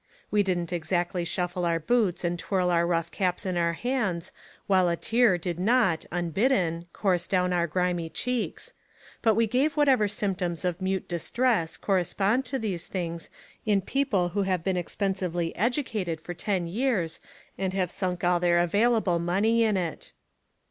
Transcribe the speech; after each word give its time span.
We 0.31 0.41
didn't 0.41 0.73
exactly 0.73 1.23
shuffle 1.23 1.63
our 1.63 1.77
boots 1.79 2.23
and 2.23 2.39
twirl 2.39 2.71
our 2.71 2.87
rough 2.87 3.11
caps 3.11 3.45
in 3.45 3.55
our 3.55 3.73
hands, 3.73 4.31
while 4.65 4.89
a 4.89 4.95
tear 4.95 5.37
did 5.37 5.59
not, 5.59 6.05
unbidden, 6.11 6.87
course 6.91 7.27
down 7.27 7.53
our 7.53 7.67
grimy 7.67 8.09
cheeks. 8.09 8.73
But 9.21 9.35
we 9.35 9.45
gave 9.45 9.77
whatever 9.77 10.07
symptoms 10.07 10.65
of 10.65 10.81
mute 10.81 11.07
distress 11.07 11.77
correspond 11.77 12.45
to 12.45 12.57
these 12.57 12.87
things 12.87 13.29
in 13.63 13.81
peo 13.81 14.05
ple 14.05 14.29
who 14.29 14.41
have 14.41 14.63
been 14.63 14.75
expensively 14.75 15.55
educated 15.55 16.19
for 16.19 16.33
ten 16.33 16.65
years 16.65 17.19
and 17.55 17.75
have 17.75 17.91
sunk 17.91 18.23
all 18.23 18.39
their 18.39 18.57
available 18.57 19.19
money 19.19 19.63
in 19.63 19.77
it. 19.77 20.13